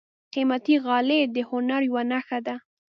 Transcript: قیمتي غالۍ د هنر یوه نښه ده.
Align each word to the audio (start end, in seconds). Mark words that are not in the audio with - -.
قیمتي 0.33 0.75
غالۍ 0.85 1.21
د 1.35 1.37
هنر 1.49 1.81
یوه 1.89 2.03
نښه 2.11 2.39
ده. 2.45 2.55